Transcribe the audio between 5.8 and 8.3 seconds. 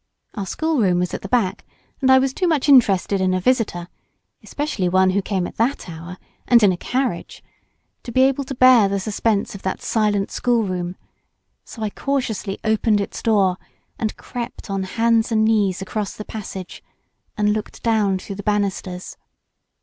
hour and in a carriage—to be